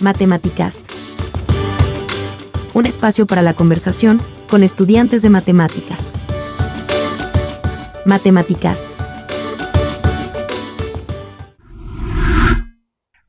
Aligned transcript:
Matematicast. 0.00 0.90
Un 2.72 2.86
espacio 2.86 3.26
para 3.26 3.42
la 3.42 3.52
conversación 3.52 4.20
con 4.48 4.62
estudiantes 4.62 5.20
de 5.20 5.28
matemáticas. 5.28 6.16
Matematicast. 8.06 8.88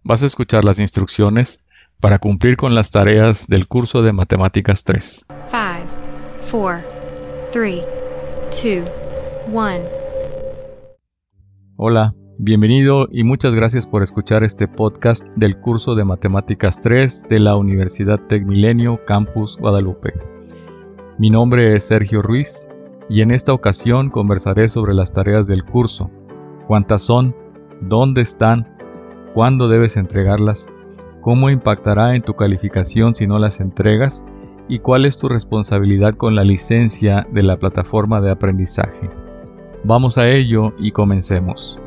Vas 0.04 0.23
a 0.23 0.26
escuchar 0.26 0.64
las 0.64 0.80
instrucciones 0.80 1.66
para 2.00 2.20
cumplir 2.20 2.55
con 2.55 2.74
las 2.74 2.92
tareas 2.92 3.48
del 3.48 3.68
curso 3.68 4.02
de 4.02 4.14
Matemáticas 4.14 4.84
3. 4.86 5.26
5, 5.50 5.62
4, 6.52 6.84
3, 7.52 7.82
2, 8.50 8.90
1. 9.52 9.80
Hola, 11.76 12.16
bienvenido 12.44 13.08
y 13.12 13.23
muchas 13.23 13.54
gracias 13.54 13.86
por 13.86 14.02
escuchar 14.02 14.44
este 14.44 14.68
podcast 14.68 15.28
del 15.36 15.59
curso 15.59 15.94
de 15.94 16.05
Matemáticas 16.05 16.81
3 16.81 17.27
de 17.30 17.40
la 17.40 17.55
Universidad 17.55 18.20
Tecmilenio 18.20 19.00
Campus 19.05 19.59
Guadalupe. 19.59 20.14
Mi 21.20 21.30
nombre 21.30 21.76
es 21.76 21.86
Sergio 21.86 22.23
Ruiz 22.23 22.67
y 23.08 23.22
en 23.22 23.30
esta 23.30 23.54
ocasión 23.54 24.09
conversaré 24.09 24.70
sobre 24.70 24.95
las 24.95 25.12
tareas 25.14 25.45
del 25.45 25.64
curso, 25.64 26.09
cuántas 26.66 27.04
son, 27.04 27.36
dónde 27.80 28.22
están, 28.22 28.76
cuándo 29.36 29.67
debes 29.67 29.95
entregarlas, 29.95 30.73
cómo 31.22 31.52
impactará 31.52 32.16
en 32.16 32.23
tu 32.23 32.34
calificación 32.34 33.14
si 33.14 33.28
no 33.28 33.38
las 33.38 33.59
entregas 33.59 34.26
y 34.67 34.80
cuál 34.80 35.05
es 35.05 35.20
tu 35.20 35.30
responsabilidad 35.30 36.16
con 36.16 36.34
la 36.34 36.44
licencia 36.44 37.28
de 37.31 37.44
la 37.44 37.59
plataforma 37.59 38.20
de 38.20 38.31
aprendizaje. 38.31 39.12
Vamos 39.84 40.17
a 40.17 40.28
ello 40.28 40.73
y 40.80 40.89
comencemos. 40.89 41.80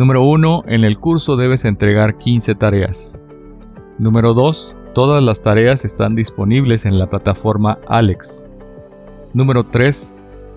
Número 0.00 0.22
1. 0.22 0.64
En 0.66 0.84
el 0.84 0.98
curso 0.98 1.36
debes 1.36 1.66
entregar 1.66 2.16
15 2.16 2.54
tareas. 2.54 3.20
Número 3.98 4.32
2. 4.32 4.74
Todas 4.94 5.22
las 5.22 5.42
tareas 5.42 5.84
están 5.84 6.14
disponibles 6.14 6.86
en 6.86 6.98
la 6.98 7.10
plataforma 7.10 7.78
Alex. 7.86 8.46
Número 9.34 9.64
3. 9.64 10.14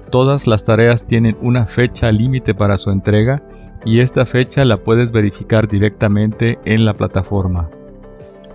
Todas 0.09 0.47
las 0.47 0.63
tareas 0.63 1.05
tienen 1.05 1.35
una 1.41 1.65
fecha 1.65 2.09
límite 2.13 2.55
para 2.55 2.77
su 2.77 2.89
entrega 2.89 3.43
y 3.83 3.99
esta 3.99 4.25
fecha 4.25 4.63
la 4.63 4.81
puedes 4.81 5.11
verificar 5.11 5.67
directamente 5.67 6.57
en 6.63 6.85
la 6.85 6.93
plataforma. 6.93 7.69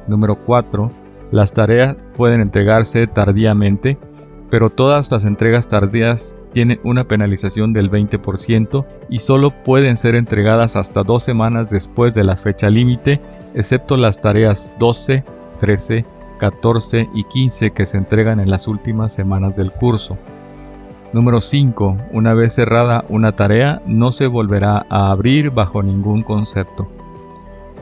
Número 0.06 0.42
4. 0.42 0.90
Las 1.30 1.52
tareas 1.52 2.08
pueden 2.16 2.40
entregarse 2.40 3.06
tardíamente, 3.06 3.98
pero 4.50 4.70
todas 4.70 5.10
las 5.12 5.24
entregas 5.24 5.68
tardías 5.68 6.38
tienen 6.52 6.80
una 6.84 7.04
penalización 7.04 7.72
del 7.72 7.90
20% 7.90 8.86
y 9.08 9.18
solo 9.18 9.50
pueden 9.62 9.96
ser 9.96 10.14
entregadas 10.14 10.76
hasta 10.76 11.02
dos 11.02 11.22
semanas 11.22 11.70
después 11.70 12.14
de 12.14 12.24
la 12.24 12.36
fecha 12.36 12.70
límite, 12.70 13.20
excepto 13.54 13.96
las 13.96 14.20
tareas 14.20 14.72
12, 14.78 15.24
13, 15.60 16.04
14 16.38 17.10
y 17.14 17.24
15 17.24 17.70
que 17.72 17.86
se 17.86 17.98
entregan 17.98 18.40
en 18.40 18.50
las 18.50 18.68
últimas 18.68 19.12
semanas 19.12 19.56
del 19.56 19.72
curso. 19.72 20.16
Número 21.12 21.40
5. 21.40 21.96
Una 22.12 22.34
vez 22.34 22.54
cerrada 22.54 23.02
una 23.08 23.34
tarea, 23.34 23.82
no 23.86 24.12
se 24.12 24.26
volverá 24.26 24.86
a 24.90 25.10
abrir 25.10 25.50
bajo 25.50 25.82
ningún 25.82 26.22
concepto. 26.22 26.86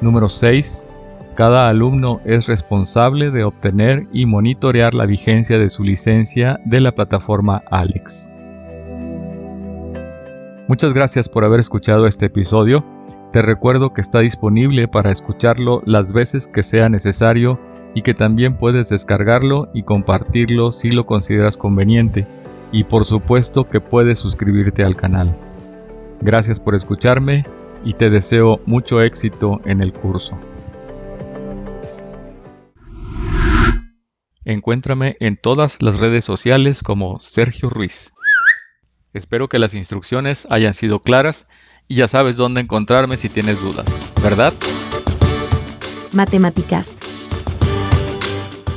Número 0.01 0.29
6. 0.29 0.89
Cada 1.37 1.69
alumno 1.69 2.23
es 2.25 2.47
responsable 2.47 3.31
de 3.31 3.45
obtener 3.45 4.09
y 4.11 4.25
monitorear 4.25 4.95
la 4.95 5.05
vigencia 5.05 5.59
de 5.59 5.69
su 5.69 5.85
licencia 5.85 6.59
de 6.65 6.81
la 6.81 6.93
plataforma 6.93 7.63
Alex. 7.71 8.33
Muchas 10.67 10.95
gracias 10.95 11.29
por 11.29 11.45
haber 11.45 11.61
escuchado 11.61 12.07
este 12.07 12.27
episodio. 12.27 12.87
Te 13.33 13.43
recuerdo 13.43 13.93
que 13.93 14.01
está 14.01 14.21
disponible 14.21 14.89
para 14.89 15.13
escucharlo 15.13 15.83
las 15.85 16.15
veces 16.15 16.49
que 16.49 16.63
sea 16.63 16.89
necesario 16.89 17.61
y 17.95 18.01
que 18.01 18.15
también 18.15 18.57
puedes 18.57 18.89
descargarlo 18.89 19.69
y 19.75 19.83
compartirlo 19.83 20.73
si 20.73 20.91
lo 20.91 21.05
consideras 21.05 21.59
conveniente 21.59 22.27
y 22.73 22.85
por 22.85 23.05
supuesto 23.05 23.69
que 23.69 23.83
puedes 23.83 24.19
suscribirte 24.19 24.85
al 24.85 24.97
canal. 24.97 25.39
Gracias 26.23 26.61
por 26.61 26.75
escucharme 26.75 27.45
y 27.85 27.93
te 27.93 28.09
deseo 28.09 28.63
mucho 28.65 29.03
éxito 29.03 29.61
en 29.67 29.83
el 29.83 29.93
curso. 29.93 30.39
Encuéntrame 34.47 35.17
en 35.19 35.37
todas 35.37 35.83
las 35.83 35.99
redes 35.99 36.25
sociales 36.25 36.85
como 36.85 37.19
Sergio 37.19 37.69
Ruiz. 37.69 38.15
Espero 39.13 39.49
que 39.49 39.59
las 39.59 39.75
instrucciones 39.75 40.47
hayan 40.51 40.73
sido 40.73 41.01
claras 41.01 41.49
y 41.89 41.97
ya 41.97 42.07
sabes 42.07 42.37
dónde 42.37 42.61
encontrarme 42.61 43.17
si 43.17 43.29
tienes 43.29 43.61
dudas, 43.61 43.87
¿verdad? 44.23 44.55
Matematicast. 46.13 46.97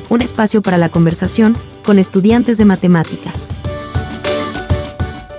Un 0.09 0.23
espacio 0.23 0.63
para 0.63 0.79
la 0.79 0.89
conversación 0.89 1.55
con 1.85 1.99
estudiantes 1.99 2.57
de 2.57 2.65
matemáticas. 2.65 3.51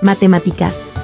Matematicast. 0.01 1.00